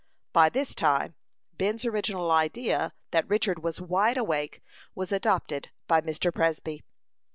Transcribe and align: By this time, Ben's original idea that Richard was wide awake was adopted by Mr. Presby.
By 0.33 0.49
this 0.49 0.73
time, 0.73 1.13
Ben's 1.53 1.85
original 1.85 2.31
idea 2.31 2.91
that 3.11 3.29
Richard 3.29 3.61
was 3.61 3.79
wide 3.79 4.17
awake 4.17 4.63
was 4.95 5.11
adopted 5.11 5.69
by 5.87 6.01
Mr. 6.01 6.33
Presby. 6.33 6.81